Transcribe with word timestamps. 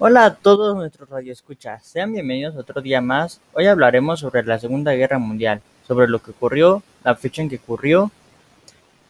Hola 0.00 0.26
a 0.26 0.34
todos 0.36 0.76
nuestros 0.76 1.08
radioescuchas, 1.08 1.84
sean 1.84 2.12
bienvenidos 2.12 2.54
otro 2.54 2.80
día 2.80 3.00
más. 3.00 3.40
Hoy 3.52 3.66
hablaremos 3.66 4.20
sobre 4.20 4.44
la 4.44 4.60
Segunda 4.60 4.92
Guerra 4.92 5.18
Mundial, 5.18 5.60
sobre 5.88 6.06
lo 6.06 6.22
que 6.22 6.30
ocurrió, 6.30 6.84
la 7.02 7.16
fecha 7.16 7.42
en 7.42 7.48
que 7.48 7.56
ocurrió 7.56 8.12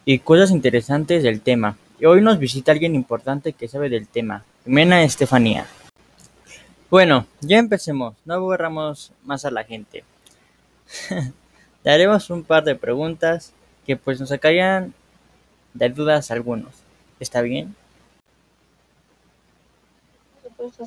y 0.03 0.17
cosas 0.17 0.49
interesantes 0.49 1.21
del 1.21 1.41
tema. 1.41 1.77
Y 1.99 2.05
hoy 2.05 2.21
nos 2.21 2.39
visita 2.39 2.71
alguien 2.71 2.95
importante 2.95 3.53
que 3.53 3.67
sabe 3.67 3.87
del 3.89 4.07
tema, 4.07 4.43
Jimena 4.63 5.03
Estefanía. 5.03 5.67
Bueno, 6.89 7.27
ya 7.41 7.59
empecemos, 7.59 8.15
no 8.25 8.33
aburramos 8.33 9.11
más 9.23 9.45
a 9.45 9.51
la 9.51 9.63
gente. 9.63 10.03
Le 11.83 11.91
haremos 11.91 12.31
un 12.31 12.43
par 12.43 12.63
de 12.63 12.73
preguntas 12.73 13.53
que 13.85 13.95
pues 13.95 14.19
nos 14.19 14.29
sacarían 14.29 14.95
de 15.75 15.89
dudas 15.89 16.31
algunos. 16.31 16.73
¿Está 17.19 17.41
bien? 17.41 17.75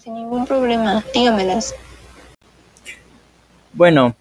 Sin 0.01 0.15
ningún 0.15 0.47
problema. 0.47 1.05
Dígamelas. 1.13 1.75
Bueno, 3.73 4.15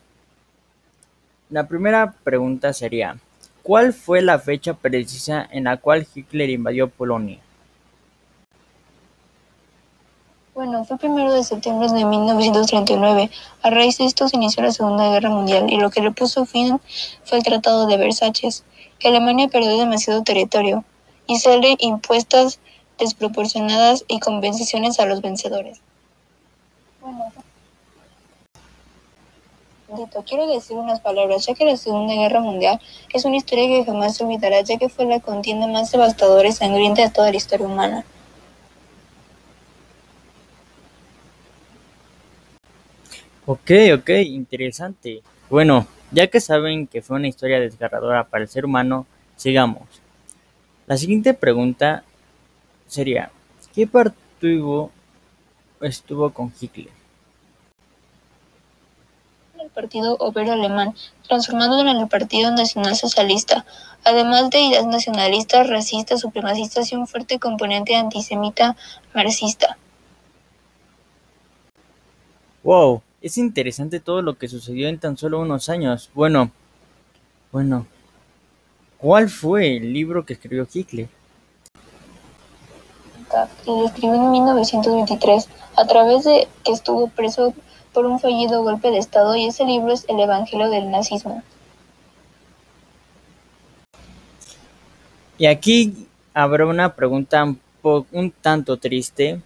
la 1.50 1.68
primera 1.68 2.14
pregunta 2.24 2.74
sería, 2.74 3.18
¿cuál 3.64 3.94
fue 3.94 4.22
la 4.22 4.40
fecha 4.40 4.74
precisa 4.74 5.48
en 5.52 5.66
la 5.66 5.78
cual 5.78 6.08
Hitler 6.14 6.50
invadió 6.50 6.90
Polonia? 6.90 7.40
Bueno, 10.54 10.84
fue 10.84 10.96
el 10.96 11.00
primero 11.00 11.34
de 11.34 11.44
septiembre 11.44 11.88
de 11.90 12.06
1939. 12.06 13.32
A 13.62 13.70
raíz 13.70 13.98
de 13.98 14.06
esto 14.06 14.28
se 14.28 14.36
inició 14.36 14.64
la 14.64 14.72
Segunda 14.72 15.09
Guerra 15.12 15.30
Mundial 15.30 15.72
y 15.72 15.78
lo 15.78 15.90
que 15.90 16.02
le 16.02 16.12
puso 16.12 16.46
fin 16.46 16.80
fue 17.23 17.38
el 17.38 17.44
Tratado 17.44 17.88
de 17.88 17.98
Versalles, 17.98 18.66
que 19.00 19.08
Alemania 19.08 19.48
perdió 19.48 19.78
demasiado 19.78 20.23
territorio 20.23 20.84
y 21.28 21.38
se 21.38 21.58
le 21.58 21.76
impuestas 21.80 22.59
desproporcionadas 23.02 24.05
y 24.08 24.20
compensaciones 24.20 25.00
a 25.00 25.05
los 25.05 25.22
vencedores. 25.22 25.82
Bueno, 27.02 27.32
Dito, 29.98 30.23
quiero 30.25 30.48
decir 30.48 30.78
unas 30.78 31.02
palabras, 31.02 31.45
ya 31.45 31.53
que 31.53 31.66
la 31.66 31.75
Segunda 31.75 32.14
Guerra 32.14 32.40
Mundial 32.40 32.80
es 33.12 33.25
una 33.25 33.36
historia 33.36 33.67
que 33.67 33.84
jamás 33.84 34.16
se 34.16 34.23
olvidará, 34.23 34.62
ya 34.62 34.78
que 34.78 34.88
fue 34.88 35.06
la 35.06 35.20
contienda 35.20 35.67
más 35.67 35.92
devastadora 35.92 36.48
y 36.48 36.53
sangrienta 36.53 37.02
de 37.02 37.09
toda 37.09 37.30
la 37.30 37.36
historia 37.36 37.66
humana. 37.66 38.06
Ok, 43.45 43.72
ok, 43.97 44.09
interesante. 44.28 45.23
Bueno, 45.50 45.86
ya 46.12 46.28
que 46.28 46.40
saben 46.40 46.88
que 46.88 47.02
fue 47.02 47.18
una 47.18 47.28
historia 47.28 47.59
desgarradora 47.59 48.23
para 48.23 48.44
el 48.44 48.50
ser 48.50 48.64
humano, 48.64 49.06
sigamos. 49.36 49.84
La 50.88 50.95
siguiente 50.95 51.34
pregunta 51.34 52.06
sería, 52.92 53.31
¿qué 53.73 53.88
partido 53.88 54.92
estuvo 55.80 56.30
con 56.31 56.53
Hitler? 56.59 56.89
el 59.59 59.70
Partido 59.70 60.17
Obrero 60.17 60.53
Alemán, 60.53 60.95
transformándolo 61.28 61.89
en 61.89 61.97
el 61.97 62.08
Partido 62.09 62.52
Nacional 62.52 62.95
Socialista, 62.95 63.64
además 64.03 64.50
de 64.50 64.59
ideas 64.59 64.86
nacionalistas, 64.88 65.69
racistas, 65.69 66.19
supremacistas 66.19 66.92
y 66.92 66.95
un 66.95 67.08
fuerte 67.08 67.39
componente 67.39 67.95
antisemita 67.95 68.75
marxista. 69.14 69.78
Wow, 72.64 73.03
es 73.22 73.38
interesante 73.38 74.00
todo 74.00 74.22
lo 74.22 74.38
que 74.38 74.47
sucedió 74.47 74.89
en 74.89 75.00
tan 75.00 75.16
solo 75.16 75.39
unos 75.39 75.69
años. 75.69 76.09
Bueno, 76.14 76.52
bueno, 77.52 77.86
¿cuál 78.97 79.30
fue 79.30 79.78
el 79.78 79.94
libro 79.94 80.25
que 80.25 80.34
escribió 80.34 80.67
Hitler? 80.73 81.08
Y 83.66 83.70
lo 83.70 83.86
escribió 83.86 84.16
en 84.16 84.32
1923, 84.32 85.48
a 85.78 85.86
través 85.86 86.24
de 86.24 86.48
que 86.64 86.72
estuvo 86.72 87.08
preso 87.08 87.54
por 87.94 88.06
un 88.06 88.20
fallido 88.20 88.64
golpe 88.64 88.90
de 88.92 88.98
Estado 89.00 89.36
y 89.36 89.46
ese 89.48 89.66
libro 89.66 89.92
es 89.92 90.06
El 90.08 90.20
Evangelio 90.20 90.70
del 90.70 90.90
Nazismo. 90.92 91.44
Y 95.38 95.46
aquí 95.47 96.08
habrá 96.34 96.66
una 96.68 96.96
pregunta 96.96 97.44
un, 97.44 97.59
po- 97.81 98.06
un 98.12 98.31
tanto 98.31 98.78
triste. 98.78 99.41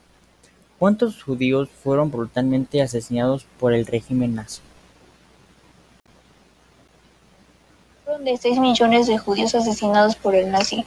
¿Cuántos 0.77 1.23
judíos 1.23 1.69
fueron 1.83 2.11
brutalmente 2.11 2.81
asesinados 2.81 3.45
por 3.59 3.73
el 3.73 3.85
régimen 3.85 4.35
nazi? 4.35 4.61
Fueron 8.03 8.25
de 8.25 8.37
6 8.37 8.59
millones 8.59 9.07
de 9.07 9.17
judíos 9.17 9.55
asesinados 9.55 10.15
por 10.17 10.35
el 10.35 10.51
nazi. 10.51 10.85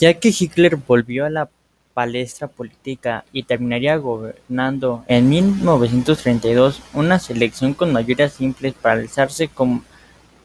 Ya 0.00 0.14
que 0.14 0.30
Hitler 0.36 0.76
volvió 0.76 1.26
a 1.26 1.30
la 1.30 1.50
palestra 1.92 2.48
política 2.48 3.26
y 3.34 3.42
terminaría 3.42 3.96
gobernando 3.98 5.04
en 5.08 5.28
1932 5.28 6.80
una 6.94 7.18
selección 7.18 7.74
con 7.74 7.92
mayorías 7.92 8.32
simples 8.32 8.72
para 8.72 8.98
alzarse 8.98 9.48
como, 9.48 9.84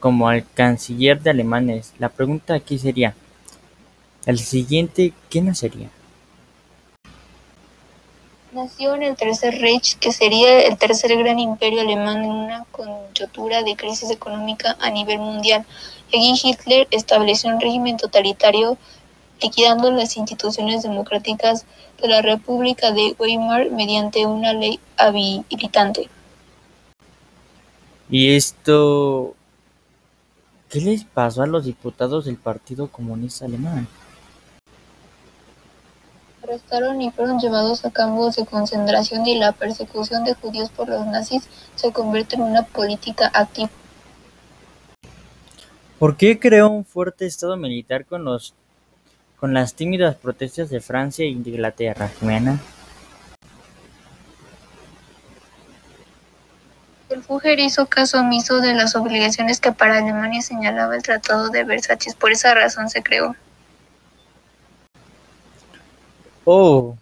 como 0.02 0.28
canciller 0.56 1.22
de 1.22 1.30
alemanes, 1.30 1.94
la 2.00 2.10
pregunta 2.10 2.54
aquí 2.54 2.78
sería, 2.78 3.16
¿el 4.26 4.40
siguiente 4.40 5.14
quién 5.30 5.46
nacería? 5.46 5.90
Nació 8.52 8.96
en 8.96 9.04
el 9.04 9.16
Tercer 9.16 9.62
Reich, 9.62 9.98
que 10.00 10.12
sería 10.12 10.64
el 10.64 10.78
tercer 10.78 11.18
gran 11.18 11.40
imperio 11.40 11.80
alemán 11.80 12.26
en 12.26 12.32
una 12.32 12.66
coyuntura 12.72 13.64
de 13.64 13.78
crisis 13.78 14.12
económica 14.12 14.76
a 14.82 14.90
nivel 14.90 15.20
mundial. 15.20 15.66
Aquí 16.10 16.34
Hitler 16.44 16.88
estableció 16.92 17.50
un 17.50 17.62
régimen 17.62 17.96
totalitario, 17.96 18.78
liquidando 19.42 19.92
las 19.92 20.18
instituciones 20.18 20.84
democráticas 20.84 21.66
de 22.02 22.08
la 22.08 22.22
República 22.22 22.92
de 22.92 23.16
Weimar 23.20 23.70
mediante 23.72 24.26
una 24.26 24.54
ley 24.54 24.80
habilitante. 24.98 26.10
Y 28.10 28.36
esto, 28.36 29.36
¿qué 30.70 30.80
les 30.80 31.04
pasó 31.04 31.42
a 31.42 31.48
los 31.48 31.66
diputados 31.66 32.26
del 32.26 32.38
Partido 32.38 32.88
Comunista 32.88 33.46
Alemán? 33.46 33.88
Arrestaron 36.44 37.02
y 37.02 37.10
fueron 37.10 37.40
llevados 37.40 37.84
a 37.84 37.90
campos 37.90 38.36
de 38.36 38.46
concentración 38.46 39.26
y 39.26 39.40
la 39.40 39.52
persecución 39.52 40.24
de 40.24 40.36
judíos 40.36 40.70
por 40.70 40.88
los 40.88 41.06
nazis 41.08 41.50
se 41.76 41.92
convierte 41.92 42.36
en 42.36 42.44
una 42.44 42.64
política 42.64 43.32
activa. 43.34 43.72
¿Por 45.98 46.18
qué 46.18 46.40
creó 46.40 46.70
un 46.70 46.86
fuerte 46.86 47.26
estado 47.26 47.58
militar 47.58 48.06
con 48.06 48.26
los 48.26 48.54
con 49.40 49.54
las 49.54 49.74
tímidas 49.74 50.16
protestas 50.16 50.70
de 50.70 50.82
Francia 50.82 51.26
e 51.26 51.30
Inglaterra, 51.30 52.10
Jimena? 52.20 52.60
El 57.10 57.24
Führer 57.24 57.60
hizo 57.60 57.86
caso 57.86 58.20
omiso 58.20 58.60
de 58.60 58.74
las 58.74 58.96
obligaciones 58.96 59.60
que 59.60 59.72
para 59.72 60.00
Alemania 60.00 60.42
señalaba 60.42 60.96
el 60.96 61.04
Tratado 61.04 61.50
de 61.50 61.64
Versalles, 61.64 62.16
por 62.16 62.32
esa 62.32 62.54
razón 62.54 62.90
se 62.90 63.04
creó. 63.04 63.36
Oh, 66.44 66.96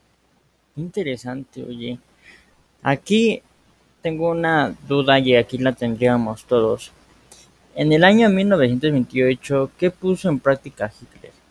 interesante, 0.76 1.64
oye. 1.64 2.00
Aquí 2.82 3.42
tengo 4.02 4.30
una 4.30 4.76
duda 4.88 5.20
y 5.20 5.36
aquí 5.36 5.58
la 5.58 5.72
tendríamos 5.72 6.46
todos. 6.46 6.92
En 7.76 7.92
el 7.92 8.04
año 8.04 8.30
1928, 8.30 9.72
¿qué 9.78 9.90
puso 9.90 10.30
en 10.30 10.40
práctica 10.40 10.92
Hitler? 10.92 11.43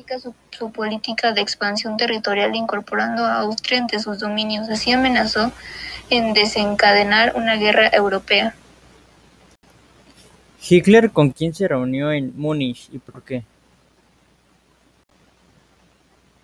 Critica 0.00 0.18
Su, 0.18 0.34
su 0.50 0.70
política 0.72 1.32
de 1.32 1.42
expansión 1.42 1.98
territorial 1.98 2.54
incorporando 2.56 3.22
a 3.22 3.40
Austria 3.40 3.78
entre 3.78 3.98
sus 3.98 4.18
dominios. 4.18 4.68
Así 4.70 4.92
amenazó 4.92 5.52
en 6.08 6.32
desencadenar 6.32 7.34
una 7.36 7.56
guerra 7.56 7.88
europea. 7.92 8.54
Hitler 10.66 11.10
con 11.10 11.30
quién 11.30 11.54
se 11.54 11.68
reunió 11.68 12.12
en 12.12 12.32
Múnich 12.34 12.88
y 12.90 12.98
por 12.98 13.22
qué? 13.22 13.44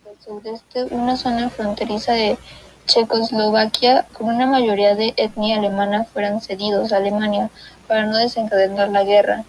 Al 0.06 0.22
sudeste, 0.22 0.84
una 0.90 1.16
zona 1.16 1.48
fronteriza 1.48 2.12
de 2.12 2.36
Checoslovaquia, 2.84 4.06
con 4.12 4.28
una 4.28 4.46
mayoría 4.46 4.94
de 4.94 5.14
etnia 5.16 5.56
alemana, 5.56 6.04
fueron 6.04 6.42
cedidos 6.42 6.92
a 6.92 6.98
Alemania 6.98 7.48
para 7.88 8.04
no 8.04 8.18
desencadenar 8.18 8.90
la 8.90 9.02
guerra. 9.02 9.44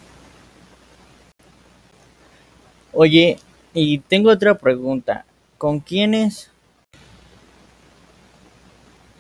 Oye, 2.94 3.38
y 3.74 4.00
tengo 4.00 4.32
otra 4.32 4.58
pregunta. 4.58 5.26
¿Con 5.58 5.80
quiénes? 5.80 6.52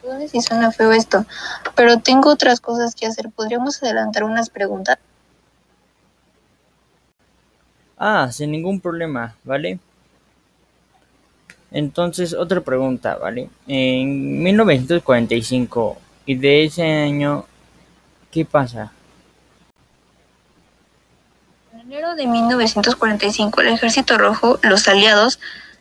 Perdone 0.02 0.28
si 0.28 0.42
suena 0.42 0.72
feo 0.72 0.92
esto, 0.92 1.26
pero 1.76 2.00
tengo 2.00 2.32
otras 2.32 2.62
cosas 2.62 2.96
que 2.96 3.08
hacer. 3.08 3.30
¿Podríamos 3.30 3.82
adelantar 3.82 4.24
unas 4.24 4.50
preguntas? 4.50 4.98
Ah, 7.98 8.30
sin 8.32 8.52
ningún 8.52 8.80
problema, 8.80 9.36
¿vale? 9.44 9.80
Entonces, 11.72 12.34
otra 12.34 12.62
pregunta, 12.62 13.16
¿vale? 13.18 13.50
En 13.68 14.42
1945 14.44 15.98
y 16.26 16.36
de 16.36 16.66
ese 16.66 16.84
año, 16.84 17.46
¿qué 18.32 18.46
pasa? 18.46 18.92
En 21.88 21.94
En 21.94 22.00
enero 22.00 22.16
de 22.16 22.28
1945, 22.28 23.62
el 23.62 23.68
Ejército 23.70 24.18
Rojo, 24.18 24.60
los 24.62 24.90
aliados, 24.90 25.40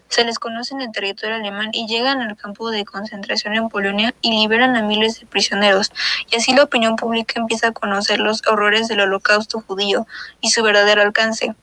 se 0.08 0.25
les 0.25 0.38
conoce 0.38 0.73
en 0.73 0.82
el 0.82 0.93
territorio 0.93 1.35
alemán 1.35 1.70
y 1.73 1.88
llegan 1.88 2.20
al 2.20 2.37
campo 2.37 2.70
de 2.70 2.85
concentración 2.85 3.56
en 3.56 3.69
Polonia 3.69 4.14
y 4.23 4.31
liberan 4.31 4.76
a 4.76 4.82
miles 4.82 5.19
de 5.19 5.26
prisioneros. 5.26 5.91
Y 6.31 6.37
así 6.37 6.55
la 6.55 6.62
opinión 6.62 6.94
pública 6.94 7.41
empieza 7.41 7.69
a 7.69 7.73
conocer 7.73 8.20
los 8.20 8.47
horrores 8.47 8.87
del 8.87 9.00
holocausto 9.00 9.61
judío 9.62 10.06
y 10.41 10.50
su 10.50 10.62
verdadero 10.62 11.03
alcance. 11.03 11.56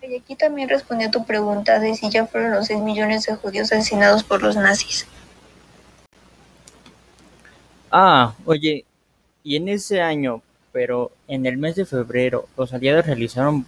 Y 0.00 0.16
aquí 0.16 0.34
también 0.34 0.70
respondió 0.70 1.08
a 1.08 1.10
tu 1.10 1.26
pregunta 1.26 1.78
de 1.78 1.94
si 1.94 2.08
ya 2.08 2.26
fueron 2.26 2.52
los 2.52 2.68
6 2.68 2.80
millones 2.80 3.26
de 3.26 3.36
judíos 3.36 3.70
asesinados 3.70 4.24
por 4.24 4.42
los 4.42 4.56
nazis. 4.56 5.06
Ah, 7.90 8.32
oye, 8.46 8.86
y 9.42 9.56
en 9.56 9.68
ese 9.68 10.00
año, 10.00 10.40
pero 10.74 11.12
en 11.28 11.46
el 11.46 11.56
mes 11.56 11.76
de 11.76 11.86
febrero, 11.86 12.48
los 12.56 12.74
aliados 12.74 13.06
realizaron 13.06 13.64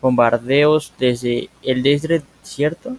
bombardeos 0.00 0.92
desde 0.98 1.48
el 1.62 1.84
desierto. 1.84 2.96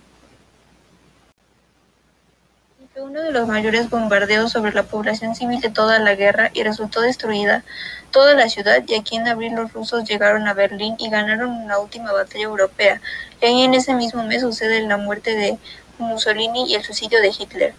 Fue 2.94 3.02
uno 3.02 3.22
de 3.22 3.34
los 3.34 3.50
mayores 3.50 3.90
bombardeos 3.90 4.54
sobre 4.54 4.72
la 4.72 4.84
población 4.84 5.36
civil 5.36 5.60
de 5.60 5.70
toda 5.70 6.00
la 6.00 6.16
guerra 6.16 6.50
y 6.54 6.64
resultó 6.64 7.02
destruida 7.02 7.66
toda 8.12 8.36
la 8.36 8.48
ciudad 8.48 8.86
y 8.88 8.96
aquí 8.96 9.18
en 9.18 9.28
abril 9.28 9.54
los 9.54 9.74
rusos 9.74 10.08
llegaron 10.08 10.48
a 10.48 10.54
Berlín 10.54 10.96
y 10.98 11.10
ganaron 11.10 11.68
la 11.68 11.78
última 11.80 12.14
batalla 12.14 12.46
europea. 12.46 13.02
Y 13.42 13.46
ahí 13.48 13.64
en 13.64 13.74
ese 13.74 13.94
mismo 13.94 14.24
mes 14.24 14.44
sucede 14.44 14.88
la 14.88 14.96
muerte 14.96 15.36
de 15.36 15.58
Mussolini 15.98 16.72
y 16.72 16.76
el 16.76 16.84
suicidio 16.84 17.20
de 17.20 17.34
Hitler. 17.38 17.74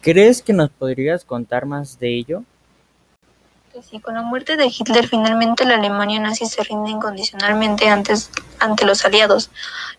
¿Crees 0.00 0.40
que 0.40 0.54
nos 0.54 0.70
podrías 0.70 1.22
contar 1.26 1.66
más 1.66 1.98
de 1.98 2.16
ello? 2.16 2.44
Sí, 3.80 4.00
con 4.00 4.14
la 4.14 4.22
muerte 4.22 4.58
de 4.58 4.66
Hitler 4.66 5.08
finalmente 5.08 5.64
la 5.64 5.76
Alemania 5.76 6.20
nazi 6.20 6.44
se 6.44 6.62
rinde 6.62 6.90
incondicionalmente 6.90 7.88
antes, 7.88 8.30
ante 8.58 8.84
los 8.84 9.02
aliados. 9.06 9.50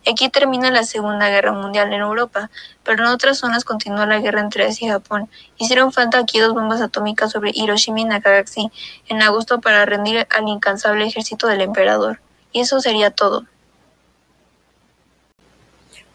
Aquí 0.10 0.30
termina 0.30 0.70
la 0.70 0.84
Segunda 0.84 1.28
Guerra 1.30 1.54
Mundial 1.54 1.92
en 1.92 2.02
Europa, 2.02 2.52
pero 2.84 3.04
en 3.04 3.10
otras 3.10 3.40
zonas 3.40 3.66
continúa 3.66 4.06
la 4.06 4.20
guerra 4.20 4.42
entre 4.42 4.66
Asia 4.66 4.88
y 4.88 4.92
Japón. 4.92 5.28
Hicieron 5.58 5.92
falta 5.92 6.20
aquí 6.20 6.40
dos 6.40 6.54
bombas 6.54 6.82
atómicas 6.82 7.32
sobre 7.32 7.50
Hiroshima 7.52 8.02
y 8.02 8.06
Nagasaki 8.06 8.72
en 9.10 9.24
agosto 9.24 9.60
para 9.60 9.86
rendir 9.86 10.28
al 10.30 10.48
incansable 10.48 11.08
ejército 11.08 11.48
del 11.48 11.62
emperador. 11.62 12.20
Y 12.52 12.60
eso 12.60 12.80
sería 12.80 13.10
todo. 13.10 13.46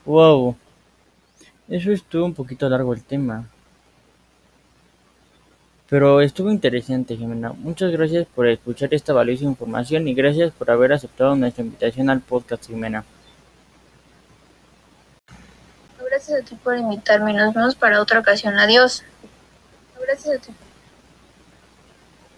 Wow, 0.04 0.56
eso 1.68 1.90
estuvo 1.90 2.24
un 2.24 2.34
poquito 2.34 2.68
largo 2.68 2.94
el 2.94 3.02
tema. 3.02 3.48
Pero 5.88 6.20
estuvo 6.20 6.50
interesante, 6.50 7.16
Jimena. 7.16 7.52
Muchas 7.52 7.90
gracias 7.90 8.26
por 8.26 8.46
escuchar 8.46 8.92
esta 8.92 9.14
valiosa 9.14 9.44
información 9.44 10.06
y 10.06 10.14
gracias 10.14 10.52
por 10.52 10.70
haber 10.70 10.92
aceptado 10.92 11.34
nuestra 11.34 11.64
invitación 11.64 12.10
al 12.10 12.20
podcast, 12.20 12.66
Jimena. 12.66 13.04
Gracias 16.10 16.42
a 16.42 16.44
ti 16.44 16.54
por 16.56 16.76
invitarme. 16.76 17.32
Nos 17.32 17.54
vemos 17.54 17.74
para 17.74 18.02
otra 18.02 18.20
ocasión. 18.20 18.58
Adiós. 18.58 19.02
Gracias 19.98 20.36
a 20.36 20.38
ti. 20.40 20.52